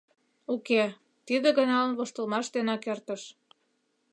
Уке, 0.53 0.83
тиде 1.25 1.49
ганалан 1.57 1.91
воштылмаш 1.97 2.45
денак 2.53 2.83
эртыш. 2.93 3.21